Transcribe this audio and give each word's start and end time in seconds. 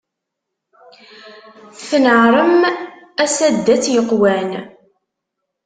Tneɛrem 1.89 2.61
a 3.23 3.25
saddat 3.35 3.85
yeqqwan. 3.93 4.51